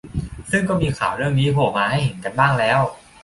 [0.51, 2.79] ซึ่งก็มีข่าวเรื่องนี้โผล่มาให้เห็นกันบ้างแล้ว